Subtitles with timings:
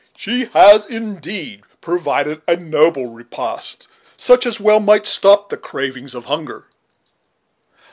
[0.17, 6.25] She has indeed provided a noble repast such as well might stop the cravings of
[6.25, 6.65] hunger."